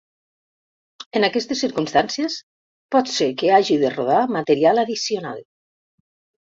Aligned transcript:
En 1.19 1.27
aquestes 1.27 1.61
circumstàncies, 1.65 2.39
pot 2.97 3.13
ser 3.19 3.31
que 3.43 3.55
hagi 3.61 3.79
de 3.87 3.95
rodar 3.95 4.27
material 4.41 4.89
addicional. 4.89 5.49